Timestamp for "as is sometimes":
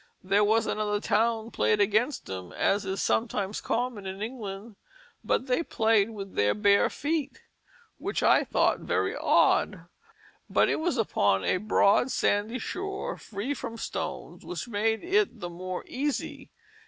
2.53-3.61